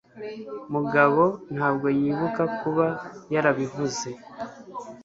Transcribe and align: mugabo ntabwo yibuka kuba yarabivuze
mugabo 0.73 1.23
ntabwo 1.55 1.87
yibuka 1.99 2.43
kuba 2.59 2.85
yarabivuze 3.33 4.09